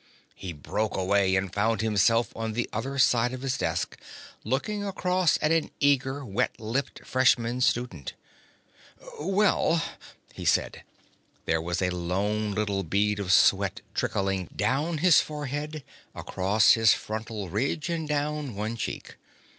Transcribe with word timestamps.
He 0.33 0.51
broke 0.51 0.97
away, 0.97 1.39
found 1.49 1.81
himself 1.81 2.35
on 2.35 2.53
the 2.53 2.67
other 2.73 2.97
side 2.97 3.33
of 3.33 3.43
his 3.43 3.55
desk, 3.55 3.99
looking 4.43 4.83
across 4.83 5.37
at 5.43 5.51
an 5.51 5.69
eager, 5.79 6.25
wet 6.25 6.59
lipped 6.59 7.05
freshman 7.05 7.61
student. 7.61 8.13
"Well," 9.19 9.79
he 10.33 10.43
said. 10.43 10.81
There 11.45 11.61
was 11.61 11.83
a 11.83 11.91
lone 11.91 12.51
little 12.53 12.81
bead 12.81 13.19
of 13.19 13.31
sweat 13.31 13.81
trickling 13.93 14.49
down 14.55 14.97
his 14.97 15.19
forehead, 15.21 15.83
across 16.15 16.71
his 16.71 16.95
frontal 16.95 17.49
ridge 17.49 17.87
and 17.87 18.07
down 18.09 18.55
one 18.55 18.77
cheek. 18.77 19.17